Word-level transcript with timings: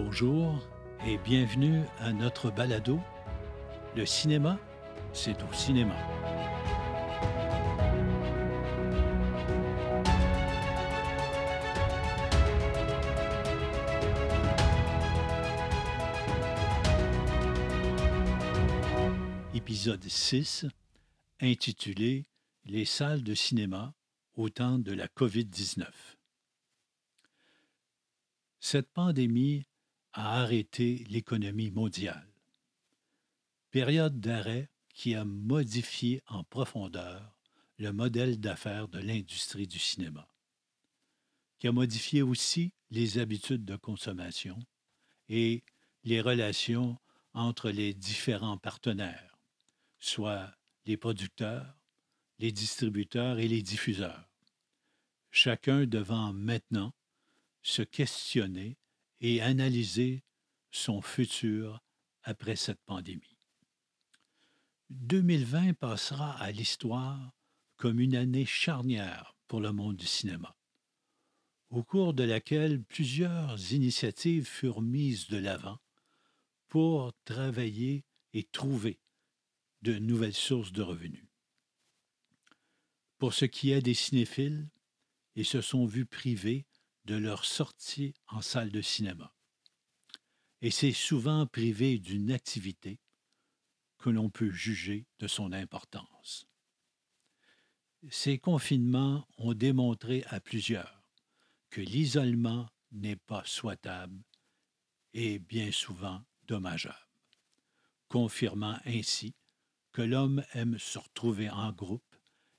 Bonjour 0.00 0.64
et 1.04 1.18
bienvenue 1.18 1.82
à 1.98 2.12
notre 2.12 2.52
balado. 2.52 3.00
Le 3.96 4.06
cinéma, 4.06 4.56
c'est 5.12 5.42
au 5.42 5.52
cinéma. 5.52 5.96
Épisode 19.52 20.04
6, 20.04 20.66
intitulé 21.40 22.24
Les 22.66 22.84
salles 22.84 23.24
de 23.24 23.34
cinéma 23.34 23.94
au 24.36 24.48
temps 24.48 24.78
de 24.78 24.92
la 24.92 25.08
COVID-19. 25.08 25.86
Cette 28.60 28.90
pandémie 28.92 29.67
a 30.18 30.40
arrêté 30.40 31.04
l'économie 31.10 31.70
mondiale. 31.70 32.26
Période 33.70 34.18
d'arrêt 34.18 34.68
qui 34.92 35.14
a 35.14 35.24
modifié 35.24 36.22
en 36.26 36.42
profondeur 36.42 37.38
le 37.78 37.92
modèle 37.92 38.40
d'affaires 38.40 38.88
de 38.88 38.98
l'industrie 38.98 39.68
du 39.68 39.78
cinéma, 39.78 40.26
qui 41.60 41.68
a 41.68 41.72
modifié 41.72 42.22
aussi 42.22 42.72
les 42.90 43.18
habitudes 43.18 43.64
de 43.64 43.76
consommation 43.76 44.58
et 45.28 45.62
les 46.02 46.20
relations 46.20 46.98
entre 47.32 47.70
les 47.70 47.94
différents 47.94 48.58
partenaires, 48.58 49.38
soit 50.00 50.52
les 50.84 50.96
producteurs, 50.96 51.76
les 52.40 52.50
distributeurs 52.50 53.38
et 53.38 53.46
les 53.46 53.62
diffuseurs, 53.62 54.28
chacun 55.30 55.86
devant 55.86 56.32
maintenant 56.32 56.92
se 57.62 57.82
questionner 57.82 58.76
et 59.20 59.40
analyser 59.40 60.22
son 60.70 61.00
futur 61.00 61.82
après 62.22 62.56
cette 62.56 62.82
pandémie. 62.84 63.36
2020 64.90 65.74
passera 65.74 66.32
à 66.38 66.50
l'histoire 66.50 67.32
comme 67.76 68.00
une 68.00 68.16
année 68.16 68.46
charnière 68.46 69.36
pour 69.46 69.60
le 69.60 69.72
monde 69.72 69.96
du 69.96 70.06
cinéma, 70.06 70.56
au 71.70 71.82
cours 71.82 72.14
de 72.14 72.24
laquelle 72.24 72.82
plusieurs 72.82 73.72
initiatives 73.72 74.46
furent 74.46 74.82
mises 74.82 75.28
de 75.28 75.38
l'avant 75.38 75.78
pour 76.68 77.12
travailler 77.24 78.04
et 78.32 78.44
trouver 78.44 79.00
de 79.82 79.98
nouvelles 79.98 80.34
sources 80.34 80.72
de 80.72 80.82
revenus. 80.82 81.24
Pour 83.18 83.34
ce 83.34 83.44
qui 83.44 83.72
est 83.72 83.82
des 83.82 83.94
cinéphiles, 83.94 84.68
ils 85.34 85.46
se 85.46 85.60
sont 85.60 85.86
vus 85.86 86.06
privés 86.06 86.66
de 87.08 87.16
leur 87.16 87.46
sortie 87.46 88.12
en 88.26 88.42
salle 88.42 88.70
de 88.70 88.82
cinéma. 88.82 89.34
Et 90.60 90.70
c'est 90.70 90.92
souvent 90.92 91.46
privé 91.46 91.98
d'une 91.98 92.30
activité 92.30 93.00
que 93.96 94.10
l'on 94.10 94.28
peut 94.28 94.50
juger 94.50 95.06
de 95.18 95.26
son 95.26 95.52
importance. 95.52 96.46
Ces 98.10 98.38
confinements 98.38 99.26
ont 99.38 99.54
démontré 99.54 100.22
à 100.28 100.38
plusieurs 100.38 101.02
que 101.70 101.80
l'isolement 101.80 102.68
n'est 102.92 103.16
pas 103.16 103.42
souhaitable 103.46 104.22
et 105.14 105.38
bien 105.38 105.72
souvent 105.72 106.22
dommageable, 106.46 107.08
confirmant 108.08 108.78
ainsi 108.84 109.34
que 109.92 110.02
l'homme 110.02 110.44
aime 110.52 110.78
se 110.78 110.98
retrouver 110.98 111.48
en 111.48 111.72
groupe 111.72 112.16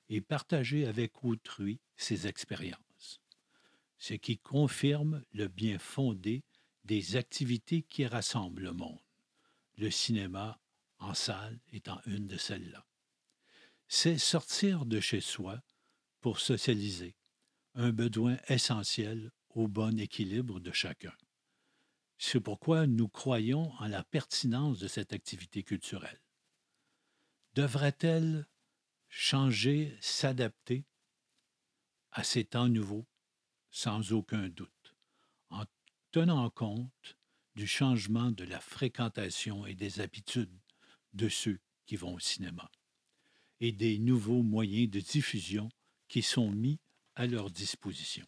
et 0.08 0.20
partager 0.20 0.86
avec 0.86 1.22
autrui 1.22 1.80
ses 1.96 2.26
expériences 2.26 2.89
ce 4.00 4.14
qui 4.14 4.38
confirme 4.38 5.22
le 5.32 5.46
bien 5.46 5.78
fondé 5.78 6.42
des 6.84 7.16
activités 7.16 7.82
qui 7.82 8.06
rassemblent 8.06 8.62
le 8.62 8.72
monde, 8.72 8.98
le 9.76 9.90
cinéma 9.90 10.58
en 10.98 11.12
salle 11.12 11.60
étant 11.70 12.00
une 12.06 12.26
de 12.26 12.38
celles-là. 12.38 12.86
C'est 13.88 14.16
sortir 14.16 14.86
de 14.86 15.00
chez 15.00 15.20
soi 15.20 15.60
pour 16.20 16.40
socialiser, 16.40 17.14
un 17.74 17.92
besoin 17.92 18.38
essentiel 18.48 19.32
au 19.50 19.68
bon 19.68 19.98
équilibre 20.00 20.60
de 20.60 20.72
chacun. 20.72 21.14
C'est 22.16 22.40
pourquoi 22.40 22.86
nous 22.86 23.08
croyons 23.08 23.70
en 23.80 23.86
la 23.86 24.02
pertinence 24.02 24.78
de 24.78 24.88
cette 24.88 25.12
activité 25.12 25.62
culturelle. 25.62 26.22
Devrait-elle 27.54 28.46
changer, 29.08 29.94
s'adapter 30.00 30.86
à 32.12 32.24
ces 32.24 32.44
temps 32.44 32.68
nouveaux? 32.68 33.06
Sans 33.70 34.12
aucun 34.12 34.48
doute, 34.48 34.94
en 35.50 35.64
tenant 36.10 36.50
compte 36.50 37.16
du 37.54 37.66
changement 37.66 38.30
de 38.30 38.44
la 38.44 38.60
fréquentation 38.60 39.66
et 39.66 39.74
des 39.74 40.00
habitudes 40.00 40.56
de 41.12 41.28
ceux 41.28 41.60
qui 41.86 41.96
vont 41.96 42.14
au 42.14 42.20
cinéma 42.20 42.70
et 43.60 43.72
des 43.72 43.98
nouveaux 43.98 44.42
moyens 44.42 44.90
de 44.90 45.00
diffusion 45.00 45.68
qui 46.08 46.22
sont 46.22 46.50
mis 46.50 46.78
à 47.14 47.26
leur 47.26 47.50
disposition. 47.50 48.26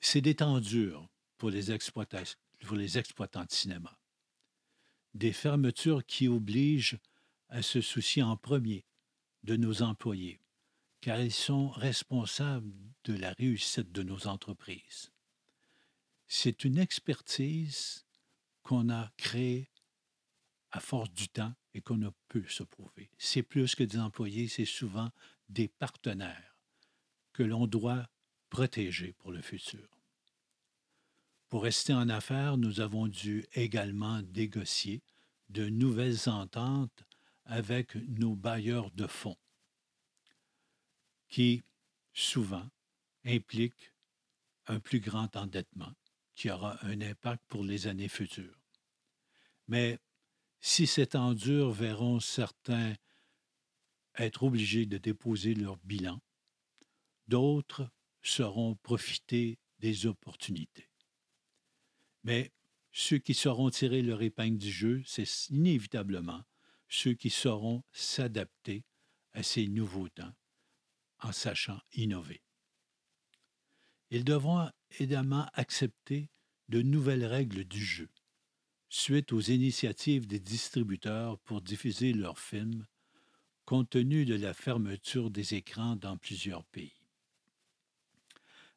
C'est 0.00 0.20
des 0.20 0.36
temps 0.36 0.60
durs 0.60 1.08
pour 1.36 1.50
les, 1.50 1.66
pour 2.60 2.76
les 2.76 2.98
exploitants 2.98 3.44
de 3.44 3.52
cinéma. 3.52 3.98
Des 5.14 5.32
fermetures 5.32 6.04
qui 6.06 6.28
obligent 6.28 6.98
à 7.48 7.62
se 7.62 7.80
soucier 7.80 8.22
en 8.22 8.36
premier 8.36 8.84
de 9.42 9.56
nos 9.56 9.82
employés, 9.82 10.40
car 11.06 11.20
ils 11.20 11.32
sont 11.32 11.68
responsables 11.68 12.74
de 13.04 13.14
la 13.14 13.30
réussite 13.34 13.92
de 13.92 14.02
nos 14.02 14.26
entreprises. 14.26 15.12
C'est 16.26 16.64
une 16.64 16.78
expertise 16.78 18.04
qu'on 18.64 18.90
a 18.90 19.12
créée 19.16 19.70
à 20.72 20.80
force 20.80 21.12
du 21.12 21.28
temps 21.28 21.54
et 21.74 21.80
qu'on 21.80 22.02
a 22.02 22.10
pu 22.26 22.48
se 22.48 22.64
prouver. 22.64 23.08
C'est 23.18 23.44
plus 23.44 23.76
que 23.76 23.84
des 23.84 24.00
employés, 24.00 24.48
c'est 24.48 24.64
souvent 24.64 25.12
des 25.48 25.68
partenaires 25.68 26.56
que 27.32 27.44
l'on 27.44 27.68
doit 27.68 28.08
protéger 28.50 29.12
pour 29.12 29.30
le 29.30 29.42
futur. 29.42 29.88
Pour 31.48 31.62
rester 31.62 31.94
en 31.94 32.08
affaires, 32.08 32.56
nous 32.56 32.80
avons 32.80 33.06
dû 33.06 33.46
également 33.54 34.22
négocier 34.34 35.04
de 35.50 35.68
nouvelles 35.68 36.28
ententes 36.28 37.04
avec 37.44 37.94
nos 37.94 38.34
bailleurs 38.34 38.90
de 38.90 39.06
fonds 39.06 39.38
qui, 41.28 41.62
souvent, 42.12 42.68
implique 43.24 43.92
un 44.66 44.80
plus 44.80 45.00
grand 45.00 45.34
endettement 45.36 45.92
qui 46.34 46.50
aura 46.50 46.84
un 46.84 47.00
impact 47.00 47.42
pour 47.48 47.64
les 47.64 47.86
années 47.86 48.08
futures. 48.08 48.60
Mais 49.68 49.98
si 50.60 50.86
ces 50.86 51.08
temps 51.08 51.34
verront 51.34 52.20
certains 52.20 52.94
être 54.16 54.42
obligés 54.42 54.86
de 54.86 54.98
déposer 54.98 55.54
leur 55.54 55.76
bilan, 55.78 56.20
d'autres 57.28 57.90
sauront 58.22 58.76
profiter 58.76 59.58
des 59.78 60.06
opportunités. 60.06 60.90
Mais 62.24 62.52
ceux 62.92 63.18
qui 63.18 63.34
sauront 63.34 63.70
tirer 63.70 64.02
leur 64.02 64.22
épingle 64.22 64.58
du 64.58 64.70
jeu, 64.70 65.02
c'est 65.04 65.48
inévitablement 65.50 66.42
ceux 66.88 67.14
qui 67.14 67.30
sauront 67.30 67.84
s'adapter 67.92 68.84
à 69.32 69.42
ces 69.42 69.68
nouveaux 69.68 70.08
temps 70.08 70.32
en 71.20 71.32
sachant 71.32 71.80
innover. 71.94 72.42
Ils 74.10 74.24
devront 74.24 74.70
également 74.98 75.46
accepter 75.54 76.30
de 76.68 76.82
nouvelles 76.82 77.24
règles 77.24 77.64
du 77.64 77.84
jeu, 77.84 78.08
suite 78.88 79.32
aux 79.32 79.40
initiatives 79.40 80.26
des 80.26 80.40
distributeurs 80.40 81.38
pour 81.40 81.60
diffuser 81.60 82.12
leurs 82.12 82.38
films, 82.38 82.86
compte 83.64 83.90
tenu 83.90 84.24
de 84.24 84.36
la 84.36 84.54
fermeture 84.54 85.30
des 85.30 85.54
écrans 85.54 85.96
dans 85.96 86.16
plusieurs 86.16 86.64
pays. 86.64 86.94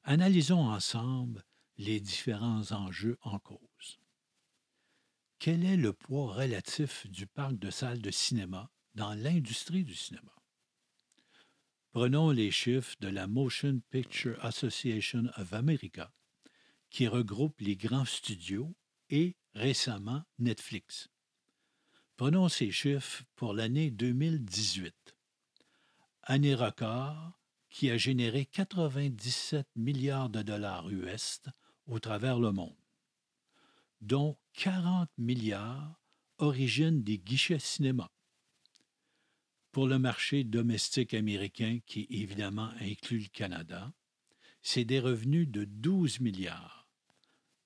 Analysons 0.04 0.68
ensemble 0.68 1.44
les 1.78 2.00
différents 2.00 2.72
enjeux 2.72 3.18
en 3.22 3.38
cause. 3.40 4.00
Quel 5.38 5.64
est 5.64 5.78
le 5.78 5.94
poids 5.94 6.34
relatif 6.34 7.08
du 7.08 7.28
parc 7.28 7.58
de 7.58 7.70
salles 7.70 8.02
de 8.02 8.12
cinéma 8.12 8.70
dans 8.96 9.14
l'industrie 9.14 9.84
du 9.84 9.96
cinéma? 9.96 10.39
Prenons 11.92 12.30
les 12.30 12.52
chiffres 12.52 12.96
de 13.00 13.08
la 13.08 13.26
Motion 13.26 13.82
Picture 13.90 14.38
Association 14.46 15.24
of 15.38 15.54
America, 15.54 16.14
qui 16.92 17.08
regroupe 17.08 17.60
les 17.62 17.76
grands 17.76 18.06
studios 18.06 18.76
et 19.10 19.36
récemment 19.56 20.24
Netflix. 20.38 21.10
Prenons 22.16 22.48
ces 22.48 22.70
chiffres 22.70 23.24
pour 23.36 23.56
l'année 23.56 23.90
2018. 23.90 24.94
Année 26.22 26.54
record 26.54 27.40
qui 27.72 27.90
a 27.90 27.98
généré 27.98 28.46
97 28.46 29.68
milliards 29.76 30.30
de 30.30 30.44
dollars 30.44 30.88
US 30.92 31.42
au 31.88 31.98
travers 31.98 32.38
le 32.38 32.52
monde, 32.52 32.78
dont 34.02 34.38
40 34.54 35.10
milliards 35.18 36.00
originent 36.38 37.02
des 37.02 37.18
guichets 37.18 37.58
cinéma 37.58 38.12
pour 39.72 39.88
le 39.88 40.00
marché 40.00 40.44
domestique 40.44 41.14
américain, 41.14 41.80
qui 41.86 42.08
évidemment 42.10 42.72
inclut 42.80 43.20
le 43.20 43.28
Canada, 43.28 43.94
c'est 44.62 44.86
des 44.86 45.00
revenus 45.00 45.48
de 45.48 45.66
12 45.66 46.20
milliards, 46.20 46.88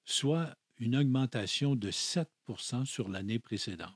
soit 0.06 0.56
une 0.78 0.96
augmentation 0.96 1.76
de 1.76 1.92
7% 1.92 2.86
sur 2.86 3.10
l'année 3.10 3.40
précédente. 3.40 3.94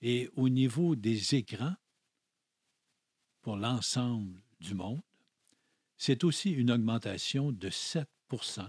Et 0.00 0.30
au 0.36 0.48
niveau 0.48 0.94
des 0.94 1.34
écrans, 1.34 1.74
pour 3.42 3.56
l'ensemble 3.56 4.42
du 4.60 4.74
monde, 4.74 5.00
c'est 5.96 6.22
aussi 6.22 6.50
une 6.50 6.70
augmentation 6.70 7.50
de 7.50 7.70
7% 7.70 8.68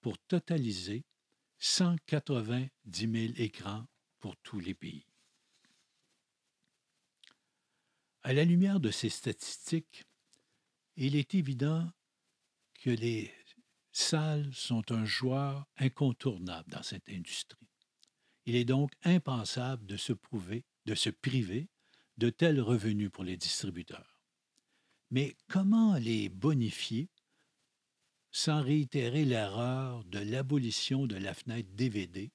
pour 0.00 0.18
totaliser 0.18 1.04
190 1.58 2.70
000 2.92 3.32
écrans 3.36 3.86
pour 4.18 4.36
tous 4.38 4.60
les 4.60 4.74
pays. 4.74 5.06
À 8.28 8.34
la 8.34 8.44
lumière 8.44 8.78
de 8.78 8.90
ces 8.90 9.08
statistiques, 9.08 10.04
il 10.96 11.16
est 11.16 11.34
évident 11.34 11.90
que 12.74 12.90
les 12.90 13.32
salles 13.90 14.52
sont 14.52 14.92
un 14.92 15.06
joueur 15.06 15.66
incontournable 15.78 16.70
dans 16.70 16.82
cette 16.82 17.08
industrie. 17.08 17.70
Il 18.44 18.54
est 18.54 18.66
donc 18.66 18.92
impensable 19.02 19.86
de 19.86 19.96
se 19.96 20.12
prouver, 20.12 20.66
de 20.84 20.94
se 20.94 21.08
priver 21.08 21.70
de 22.18 22.28
tels 22.28 22.60
revenus 22.60 23.10
pour 23.10 23.24
les 23.24 23.38
distributeurs. 23.38 24.20
Mais 25.10 25.34
comment 25.48 25.94
les 25.94 26.28
bonifier 26.28 27.08
sans 28.30 28.60
réitérer 28.60 29.24
l'erreur 29.24 30.04
de 30.04 30.18
l'abolition 30.18 31.06
de 31.06 31.16
la 31.16 31.32
fenêtre 31.32 31.70
DVD 31.72 32.30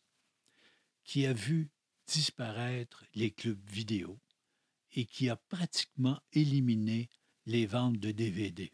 qui 1.04 1.28
a 1.28 1.34
vu 1.34 1.70
disparaître 2.08 3.06
les 3.14 3.30
clubs 3.30 3.70
vidéo? 3.70 4.20
Et 4.94 5.06
qui 5.06 5.30
a 5.30 5.36
pratiquement 5.36 6.22
éliminé 6.32 7.10
les 7.46 7.66
ventes 7.66 7.98
de 8.00 8.12
DVD 8.12 8.72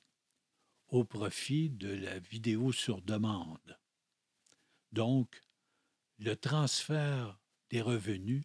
au 0.89 1.03
profit 1.03 1.69
de 1.69 1.89
la 1.89 2.19
vidéo 2.19 2.71
sur 2.71 3.01
demande. 3.01 3.79
Donc, 4.91 5.41
le 6.17 6.35
transfert 6.35 7.39
des 7.69 7.81
revenus 7.81 8.43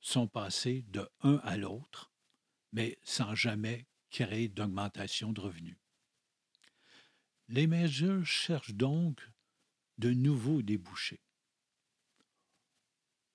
sont 0.00 0.26
passés 0.26 0.82
de 0.88 1.08
un 1.20 1.36
à 1.44 1.56
l'autre, 1.56 2.12
mais 2.72 2.98
sans 3.02 3.34
jamais 3.34 3.86
créer 4.10 4.48
d'augmentation 4.48 5.32
de 5.32 5.40
revenus. 5.40 5.78
Les 7.48 7.66
mesures 7.66 8.24
cherchent 8.24 8.74
donc 8.74 9.20
de 9.98 10.10
nouveaux 10.10 10.62
débouchés. 10.62 11.22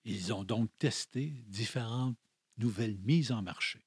Ils 0.03 0.33
ont 0.33 0.43
donc 0.43 0.69
testé 0.77 1.43
différentes 1.47 2.17
nouvelles 2.57 2.97
mises 2.99 3.31
en 3.31 3.41
marché. 3.41 3.85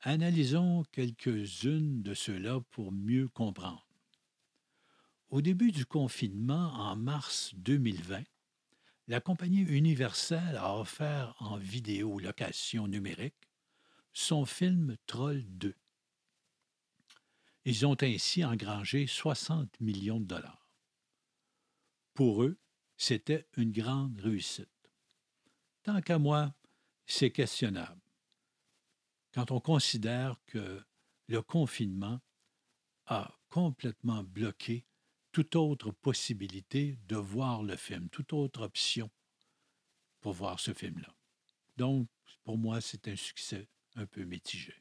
Analysons 0.00 0.84
quelques-unes 0.92 2.02
de 2.02 2.14
ceux-là 2.14 2.60
pour 2.70 2.92
mieux 2.92 3.28
comprendre. 3.28 3.86
Au 5.30 5.42
début 5.42 5.72
du 5.72 5.84
confinement, 5.84 6.72
en 6.72 6.96
mars 6.96 7.52
2020, 7.56 8.22
la 9.08 9.20
compagnie 9.20 9.62
Universal 9.62 10.56
a 10.56 10.76
offert 10.78 11.34
en 11.38 11.56
vidéo 11.56 12.18
location 12.18 12.88
numérique 12.88 13.48
son 14.12 14.44
film 14.44 14.96
Troll 15.06 15.44
2. 15.44 15.74
Ils 17.64 17.86
ont 17.86 17.96
ainsi 18.02 18.44
engrangé 18.44 19.06
60 19.06 19.80
millions 19.80 20.20
de 20.20 20.26
dollars. 20.26 20.72
Pour 22.14 22.42
eux, 22.42 22.58
c'était 22.96 23.46
une 23.56 23.70
grande 23.70 24.18
réussite. 24.20 24.68
Tant 25.82 26.00
qu'à 26.00 26.18
moi, 26.18 26.52
c'est 27.08 27.30
questionnable. 27.30 28.00
Quand 29.32 29.50
on 29.50 29.60
considère 29.60 30.36
que 30.46 30.82
le 31.26 31.42
confinement 31.42 32.20
a 33.06 33.36
complètement 33.48 34.22
bloqué 34.22 34.84
toute 35.32 35.56
autre 35.56 35.90
possibilité 35.90 36.98
de 37.06 37.16
voir 37.16 37.62
le 37.62 37.76
film, 37.76 38.08
toute 38.10 38.32
autre 38.32 38.62
option 38.62 39.10
pour 40.20 40.34
voir 40.34 40.60
ce 40.60 40.72
film-là. 40.72 41.14
Donc, 41.76 42.08
pour 42.44 42.58
moi, 42.58 42.80
c'est 42.80 43.08
un 43.08 43.16
succès 43.16 43.68
un 43.94 44.06
peu 44.06 44.24
mitigé. 44.24 44.74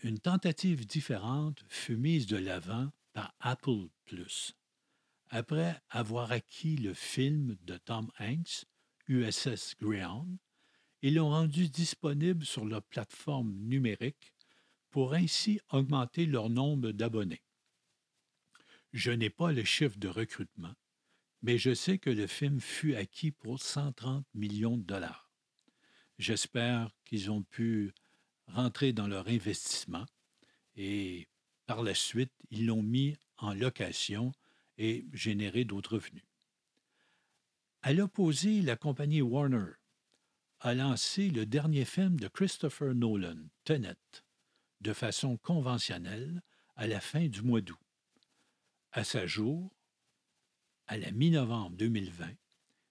Une 0.00 0.18
tentative 0.18 0.86
différente 0.86 1.62
fut 1.68 1.96
mise 1.96 2.26
de 2.26 2.36
l'avant 2.36 2.90
par 3.12 3.34
Apple. 3.40 3.88
Après 5.28 5.80
avoir 5.90 6.32
acquis 6.32 6.76
le 6.76 6.94
film 6.94 7.56
de 7.62 7.76
Tom 7.76 8.10
Hanks, 8.18 8.64
USS 9.10 9.74
Greyhound, 9.80 10.38
ils 11.02 11.16
l'ont 11.16 11.30
rendu 11.30 11.68
disponible 11.68 12.44
sur 12.44 12.64
leur 12.64 12.80
plateforme 12.80 13.52
numérique 13.56 14.32
pour 14.88 15.14
ainsi 15.14 15.60
augmenter 15.70 16.26
leur 16.26 16.48
nombre 16.48 16.92
d'abonnés. 16.92 17.42
Je 18.92 19.10
n'ai 19.10 19.28
pas 19.28 19.50
le 19.50 19.64
chiffre 19.64 19.98
de 19.98 20.06
recrutement, 20.06 20.74
mais 21.42 21.58
je 21.58 21.74
sais 21.74 21.98
que 21.98 22.10
le 22.10 22.28
film 22.28 22.60
fut 22.60 22.94
acquis 22.94 23.32
pour 23.32 23.60
130 23.60 24.24
millions 24.34 24.76
de 24.76 24.84
dollars. 24.84 25.28
J'espère 26.18 26.94
qu'ils 27.04 27.32
ont 27.32 27.42
pu 27.42 27.92
rentrer 28.46 28.92
dans 28.92 29.08
leur 29.08 29.26
investissement 29.26 30.06
et 30.76 31.26
par 31.66 31.82
la 31.82 31.94
suite, 31.94 32.32
ils 32.50 32.66
l'ont 32.66 32.82
mis 32.82 33.16
en 33.38 33.54
location 33.54 34.30
et 34.78 35.04
généré 35.12 35.64
d'autres 35.64 35.94
revenus. 35.94 36.29
À 37.82 37.92
l'opposé, 37.92 38.62
la 38.62 38.76
compagnie 38.76 39.22
Warner 39.22 39.72
a 40.60 40.74
lancé 40.74 41.30
le 41.30 41.46
dernier 41.46 41.84
film 41.84 42.20
de 42.20 42.28
Christopher 42.28 42.94
Nolan, 42.94 43.38
Tenet, 43.64 43.96
de 44.80 44.92
façon 44.92 45.36
conventionnelle 45.38 46.42
à 46.76 46.86
la 46.86 47.00
fin 47.00 47.26
du 47.26 47.42
mois 47.42 47.60
d'août. 47.60 47.78
À 48.92 49.04
ce 49.04 49.26
jour, 49.26 49.72
à 50.86 50.98
la 50.98 51.10
mi-novembre 51.10 51.76
2020, 51.76 52.26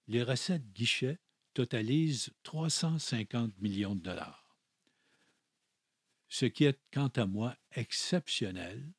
les 0.07 0.23
recettes 0.23 0.71
guichets 0.73 1.19
totalisent 1.53 2.31
350 2.43 3.59
millions 3.59 3.95
de 3.95 4.01
dollars 4.01 4.49
ce 6.29 6.45
qui 6.45 6.65
est 6.65 6.79
quant 6.93 7.07
à 7.07 7.25
moi 7.25 7.57
exceptionnel 7.71 8.93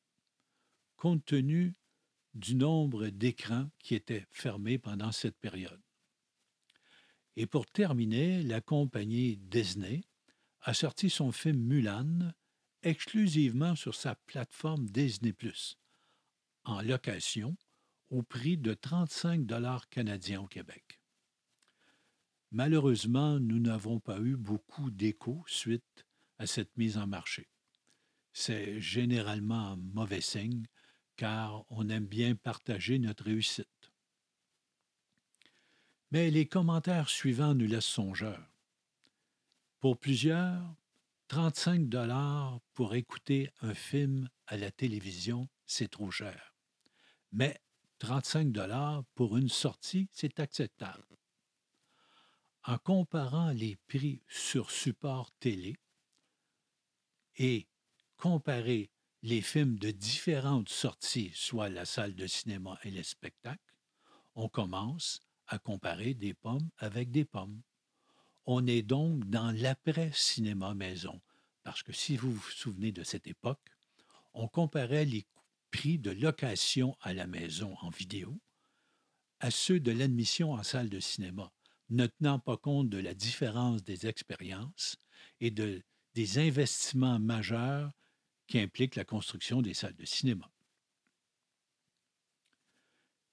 compte 0.97 1.25
tenu 1.25 1.73
du 2.33 2.55
nombre 2.55 3.07
d'écrans 3.07 3.69
qui 3.79 3.95
étaient 3.95 4.25
fermés 4.31 4.77
pendant 4.77 5.11
cette 5.11 5.37
période. 5.37 5.81
Et 7.35 7.45
pour 7.45 7.65
terminer, 7.65 8.43
la 8.43 8.61
compagnie 8.61 9.37
Disney 9.37 10.01
a 10.61 10.73
sorti 10.73 11.09
son 11.09 11.31
film 11.31 11.59
Mulan 11.59 12.33
exclusivement 12.83 13.75
sur 13.75 13.95
sa 13.95 14.15
plateforme 14.15 14.89
Disney⁇ 14.89 15.31
en 16.63 16.81
location 16.81 17.55
au 18.09 18.23
prix 18.23 18.57
de 18.57 18.73
35 18.73 19.45
dollars 19.45 19.89
canadiens 19.89 20.41
au 20.41 20.47
Québec. 20.47 20.99
Malheureusement, 22.51 23.39
nous 23.39 23.59
n'avons 23.59 23.99
pas 23.99 24.19
eu 24.19 24.35
beaucoup 24.35 24.91
d'écho 24.91 25.43
suite 25.47 26.05
à 26.37 26.45
cette 26.45 26.75
mise 26.77 26.97
en 26.97 27.07
marché. 27.07 27.47
C'est 28.33 28.79
généralement 28.81 29.71
un 29.71 29.77
mauvais 29.77 30.21
signe 30.21 30.65
car 31.21 31.65
on 31.69 31.87
aime 31.89 32.07
bien 32.07 32.33
partager 32.33 32.97
notre 32.97 33.25
réussite. 33.25 33.91
Mais 36.09 36.31
les 36.31 36.47
commentaires 36.47 37.09
suivants 37.09 37.53
nous 37.53 37.67
laissent 37.67 37.85
songeurs. 37.85 38.49
Pour 39.79 39.99
plusieurs, 39.99 40.75
35 41.27 41.89
dollars 41.89 42.59
pour 42.73 42.95
écouter 42.95 43.51
un 43.61 43.75
film 43.75 44.29
à 44.47 44.57
la 44.57 44.71
télévision, 44.71 45.47
c'est 45.67 45.91
trop 45.91 46.09
cher. 46.09 46.55
Mais 47.31 47.61
35 47.99 48.51
dollars 48.51 49.03
pour 49.13 49.37
une 49.37 49.49
sortie, 49.49 50.09
c'est 50.11 50.39
acceptable. 50.39 51.19
En 52.63 52.79
comparant 52.79 53.51
les 53.51 53.75
prix 53.87 54.23
sur 54.27 54.71
support 54.71 55.31
télé, 55.33 55.75
et 57.35 57.67
comparer 58.17 58.89
les 59.23 59.41
films 59.41 59.77
de 59.77 59.91
différentes 59.91 60.69
sorties, 60.69 61.31
soit 61.35 61.69
la 61.69 61.85
salle 61.85 62.15
de 62.15 62.27
cinéma 62.27 62.79
et 62.83 62.91
les 62.91 63.03
spectacles, 63.03 63.59
on 64.35 64.49
commence 64.49 65.21
à 65.47 65.59
comparer 65.59 66.13
des 66.13 66.33
pommes 66.33 66.69
avec 66.77 67.11
des 67.11 67.25
pommes. 67.25 67.61
On 68.45 68.65
est 68.65 68.81
donc 68.81 69.29
dans 69.29 69.51
l'après-cinéma 69.51 70.73
maison, 70.73 71.21
parce 71.63 71.83
que 71.83 71.93
si 71.93 72.17
vous 72.17 72.33
vous 72.33 72.49
souvenez 72.49 72.91
de 72.91 73.03
cette 73.03 73.27
époque, 73.27 73.61
on 74.33 74.47
comparait 74.47 75.05
les 75.05 75.27
prix 75.69 75.99
de 75.99 76.11
location 76.11 76.95
à 77.01 77.13
la 77.13 77.27
maison 77.27 77.75
en 77.81 77.89
vidéo 77.89 78.39
à 79.39 79.49
ceux 79.49 79.79
de 79.79 79.91
l'admission 79.91 80.53
en 80.53 80.63
salle 80.63 80.89
de 80.89 80.99
cinéma, 80.99 81.51
ne 81.89 82.05
tenant 82.05 82.39
pas 82.39 82.57
compte 82.57 82.89
de 82.89 82.99
la 82.99 83.15
différence 83.15 83.83
des 83.83 84.05
expériences 84.05 84.97
et 85.39 85.51
de 85.51 85.83
des 86.13 86.39
investissements 86.39 87.19
majeurs 87.19 87.91
qui 88.51 88.59
impliquent 88.59 88.97
la 88.97 89.05
construction 89.05 89.61
des 89.61 89.73
salles 89.73 89.95
de 89.95 90.03
cinéma. 90.03 90.51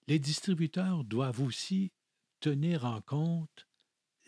Les 0.07 0.21
distributeurs 0.21 1.03
doivent 1.03 1.41
aussi 1.41 1.91
tenir 2.39 2.85
en 2.85 3.01
compte 3.01 3.67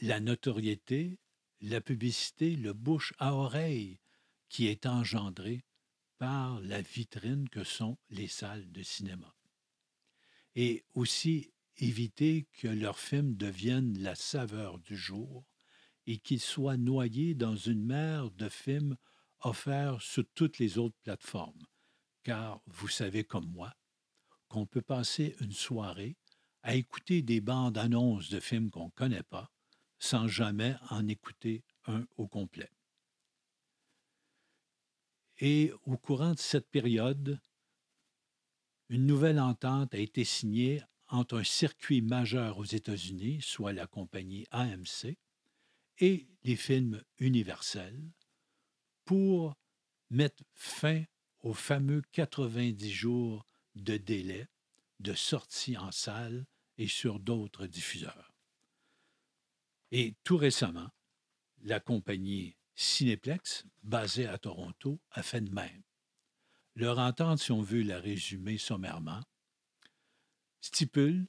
la 0.01 0.19
notoriété, 0.19 1.21
la 1.61 1.81
publicité, 1.81 2.57
le 2.57 2.73
bouche 2.73 3.15
à 3.19 3.35
oreille 3.37 4.01
qui 4.49 4.67
est 4.67 4.85
engendré 4.85 5.65
par 6.19 6.61
la 6.61 6.83
vitrine 6.83 7.49
que 7.49 7.63
sont 7.63 7.97
les 8.09 8.27
salles 8.27 8.73
de 8.73 8.83
cinéma. 8.83 9.33
et 10.57 10.85
aussi 10.95 11.53
éviter 11.77 12.49
que 12.55 12.67
leurs 12.67 12.99
films 12.99 13.37
deviennent 13.37 13.97
la 14.03 14.17
saveur 14.17 14.81
du 14.81 14.97
jour 14.97 15.45
et 16.09 16.19
qu'ils 16.19 16.41
soient 16.41 16.77
noyés 16.77 17.37
dans 17.37 17.55
une 17.55 17.85
mer 17.85 18.33
de 18.33 18.49
films 18.49 18.97
offerts 19.43 20.01
sur 20.03 20.25
toutes 20.35 20.59
les 20.59 20.79
autres 20.79 20.99
plateformes. 21.03 21.67
Car 22.23 22.61
vous 22.67 22.89
savez 22.89 23.25
comme 23.25 23.51
moi 23.51 23.73
qu'on 24.49 24.67
peut 24.67 24.83
passer 24.83 25.37
une 25.41 25.53
soirée 25.53 26.17
à 26.63 26.75
écouter 26.75 27.23
des 27.23 27.41
bandes 27.41 27.79
annonces 27.79 28.29
de 28.29 28.41
films 28.41 28.71
qu'on 28.71 28.87
ne 28.87 28.91
connaît 28.91 29.23
pas 29.23 29.51
sans 30.01 30.27
jamais 30.27 30.75
en 30.89 31.07
écouter 31.07 31.63
un 31.87 32.07
au 32.17 32.27
complet. 32.27 32.71
Et 35.39 35.73
au 35.85 35.97
courant 35.97 36.33
de 36.33 36.39
cette 36.39 36.69
période, 36.69 37.39
une 38.89 39.07
nouvelle 39.07 39.39
entente 39.39 39.95
a 39.95 39.99
été 39.99 40.25
signée 40.25 40.83
entre 41.09 41.39
un 41.39 41.45
circuit 41.45 42.03
majeur 42.03 42.59
aux 42.59 42.65
États-Unis, 42.65 43.41
soit 43.43 43.73
la 43.73 43.87
compagnie 43.87 44.47
AMC, 44.51 45.17
et 45.99 46.29
les 46.45 46.57
films 46.57 47.03
universels, 47.19 48.01
pour 49.11 49.57
mettre 50.11 50.45
fin 50.55 51.03
aux 51.41 51.53
fameux 51.53 52.01
90 52.13 52.93
jours 52.93 53.45
de 53.75 53.97
délai 53.97 54.47
de 55.01 55.15
sortie 55.15 55.77
en 55.77 55.91
salle 55.91 56.47
et 56.79 56.87
sur 56.87 57.19
d'autres 57.19 57.67
diffuseurs. 57.67 58.33
Et 59.91 60.15
tout 60.23 60.37
récemment, 60.37 60.91
la 61.63 61.81
compagnie 61.81 62.55
Cineplex, 62.77 63.65
basée 63.83 64.29
à 64.29 64.39
Toronto, 64.39 65.01
a 65.11 65.25
fait 65.25 65.41
de 65.41 65.51
même. 65.51 65.83
Leur 66.77 67.01
entente, 67.01 67.41
si 67.41 67.51
on 67.51 67.63
veut 67.63 67.83
la 67.83 67.99
résumer 67.99 68.59
sommairement, 68.59 69.25
stipule 70.61 71.27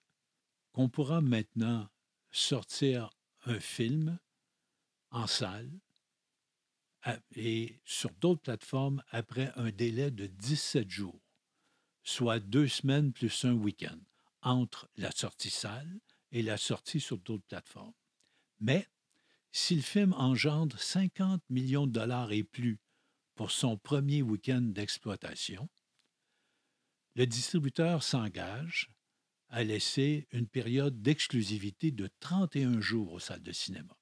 qu'on 0.72 0.88
pourra 0.88 1.20
maintenant 1.20 1.90
sortir 2.30 3.10
un 3.46 3.60
film 3.60 4.20
en 5.10 5.26
salle 5.26 5.72
et 7.36 7.80
sur 7.86 8.12
d'autres 8.12 8.42
plateformes 8.42 9.04
après 9.10 9.52
un 9.56 9.72
délai 9.72 10.12
de 10.12 10.28
17 10.28 10.90
jours, 10.90 11.22
soit 12.04 12.40
deux 12.40 12.68
semaines 12.68 13.12
plus 13.14 13.46
un 13.46 13.54
week-end, 13.54 14.00
entre 14.42 14.90
la 14.96 15.12
sortie 15.12 15.50
salle 15.50 16.00
et 16.32 16.42
la 16.42 16.58
sortie 16.58 17.00
sur 17.00 17.18
d'autres 17.18 17.46
plateformes. 17.48 17.94
Mais 18.60 18.88
si 19.52 19.76
le 19.76 19.82
film 19.82 20.14
engendre 20.14 20.80
50 20.80 21.42
millions 21.50 21.88
de 21.88 21.92
dollars 21.92 22.32
et 22.32 22.44
plus 22.44 22.80
pour 23.36 23.52
son 23.52 23.78
premier 23.78 24.22
week-end 24.22 24.62
d'exploitation, 24.62 25.70
le 27.16 27.26
distributeur 27.26 28.04
s'engage 28.04 28.90
à 29.50 29.64
laisser 29.64 30.28
une 30.32 30.48
période 30.48 31.02
d'exclusivité 31.02 31.92
de 31.92 32.10
31 32.22 32.80
jours 32.80 33.12
aux 33.12 33.20
salles 33.20 33.44
de 33.44 33.52
cinéma. 33.52 33.98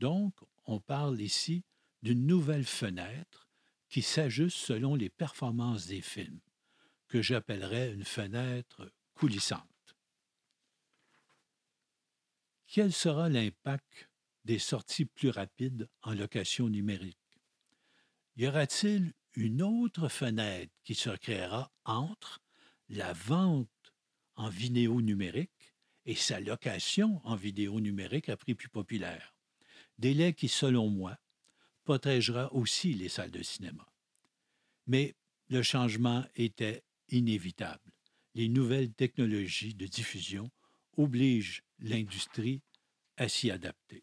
Donc, 0.00 0.34
on 0.66 0.80
parle 0.80 1.20
ici 1.20 1.64
d'une 2.04 2.26
nouvelle 2.26 2.66
fenêtre 2.66 3.48
qui 3.88 4.02
s'ajuste 4.02 4.58
selon 4.58 4.94
les 4.94 5.08
performances 5.08 5.86
des 5.86 6.02
films, 6.02 6.40
que 7.08 7.22
j'appellerais 7.22 7.94
une 7.94 8.04
fenêtre 8.04 8.92
coulissante. 9.14 9.96
Quel 12.66 12.92
sera 12.92 13.30
l'impact 13.30 14.10
des 14.44 14.58
sorties 14.58 15.06
plus 15.06 15.30
rapides 15.30 15.88
en 16.02 16.12
location 16.12 16.68
numérique? 16.68 17.16
Y 18.36 18.48
aura-t-il 18.48 19.14
une 19.32 19.62
autre 19.62 20.08
fenêtre 20.08 20.74
qui 20.82 20.94
se 20.94 21.08
créera 21.08 21.72
entre 21.86 22.42
la 22.90 23.14
vente 23.14 23.94
en 24.34 24.50
vidéo 24.50 25.00
numérique 25.00 25.74
et 26.04 26.14
sa 26.14 26.38
location 26.38 27.22
en 27.24 27.34
vidéo 27.34 27.80
numérique 27.80 28.28
à 28.28 28.36
prix 28.36 28.54
plus 28.54 28.68
populaire? 28.68 29.34
Délai 29.96 30.34
qui, 30.34 30.48
selon 30.48 30.90
moi, 30.90 31.16
protégera 31.84 32.52
aussi 32.52 32.94
les 32.94 33.08
salles 33.08 33.30
de 33.30 33.42
cinéma. 33.42 33.86
Mais 34.86 35.14
le 35.48 35.62
changement 35.62 36.24
était 36.34 36.82
inévitable. 37.08 37.92
Les 38.34 38.48
nouvelles 38.48 38.92
technologies 38.92 39.74
de 39.74 39.86
diffusion 39.86 40.50
obligent 40.96 41.62
l'industrie 41.78 42.62
à 43.16 43.28
s'y 43.28 43.50
adapter. 43.50 44.02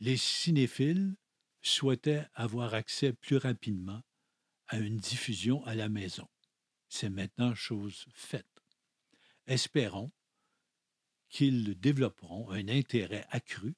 Les 0.00 0.16
cinéphiles 0.16 1.16
souhaitaient 1.62 2.26
avoir 2.34 2.74
accès 2.74 3.12
plus 3.12 3.36
rapidement 3.36 4.02
à 4.68 4.78
une 4.78 4.96
diffusion 4.96 5.64
à 5.64 5.74
la 5.74 5.88
maison. 5.88 6.28
C'est 6.88 7.10
maintenant 7.10 7.54
chose 7.54 8.06
faite. 8.14 8.46
Espérons 9.46 10.10
qu'ils 11.28 11.78
développeront 11.78 12.50
un 12.50 12.68
intérêt 12.68 13.26
accru 13.30 13.74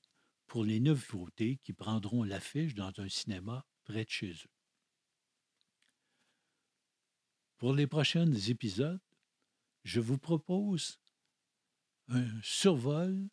pour 0.56 0.64
les 0.64 0.80
nouveautés 0.80 1.58
qui 1.62 1.75
prendront 1.75 2.22
l'affiche 2.22 2.75
dans 2.75 2.90
un 2.96 3.10
cinéma 3.10 3.66
près 3.84 4.06
de 4.06 4.10
chez 4.10 4.32
eux. 4.32 4.54
Pour 7.58 7.75
les 7.75 7.86
prochains 7.86 8.32
épisodes, 8.32 9.02
je 9.84 10.00
vous 10.00 10.16
propose 10.16 10.98
un 12.08 12.26
survol 12.40 13.28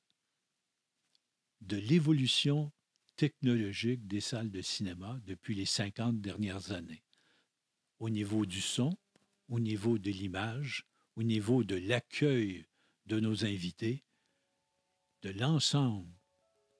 de 1.62 1.77
l'évolution 1.77 2.74
technologique 3.15 4.06
des 4.06 4.20
salles 4.20 4.51
de 4.51 4.62
cinéma 4.62 5.18
depuis 5.24 5.56
les 5.56 5.65
50 5.65 6.20
dernières 6.20 6.74
années, 6.74 7.06
au 8.00 8.10
niveau 8.10 8.46
du 8.46 8.60
son, 8.60 8.98
au 9.48 9.62
niveau 9.62 9.98
de 9.98 10.12
l'image, 10.12 10.86
au 11.15 11.24
niveau 11.24 11.63
de 11.63 11.75
l'accueil 11.75 12.68
de 13.06 13.22
nos 13.22 13.46
invités, 13.46 14.03
de 15.22 15.30
l'ensemble 15.30 16.13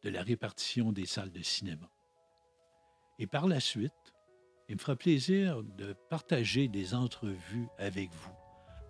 de 0.04 0.10
la 0.10 0.22
répartition 0.22 0.92
des 0.92 1.06
salles 1.06 1.32
de 1.32 1.42
cinéma. 1.42 1.90
Et 3.20 3.28
par 3.28 3.48
la 3.48 3.60
suite, 3.60 4.14
il 4.70 4.76
me 4.76 4.80
fera 4.80 4.96
plaisir 4.96 5.64
de 5.64 5.94
partager 6.10 6.68
des 6.68 6.94
entrevues 6.94 7.68
avec 7.78 8.12
vous, 8.12 8.34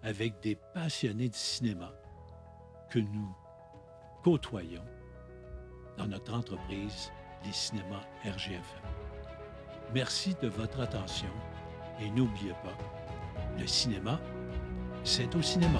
avec 0.01 0.39
des 0.41 0.55
passionnés 0.74 1.29
de 1.29 1.36
cinéma 1.36 1.93
que 2.89 3.00
nous 3.00 3.36
côtoyons 4.24 4.86
dans 5.98 6.08
notre 6.08 6.34
entreprise, 6.34 7.12
les 7.46 7.51
cinémas 7.51 8.05
RGFM. 8.24 8.63
Merci 9.93 10.36
de 10.41 10.48
votre 10.48 10.79
attention 10.79 11.29
et 12.00 12.10
n'oubliez 12.10 12.53
pas, 12.63 12.77
le 13.60 13.67
cinéma, 13.67 14.20
c'est 15.03 15.36
au 15.36 15.41
cinéma. 15.41 15.79